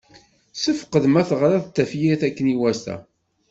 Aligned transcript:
Ssefqed 0.55 1.05
ma 1.09 1.21
teɣriḍ-d 1.29 1.71
tafyirt 1.75 2.21
akken 2.27 2.51
iwata. 2.53 2.95